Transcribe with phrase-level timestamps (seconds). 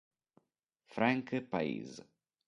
[0.95, 2.01] Frank País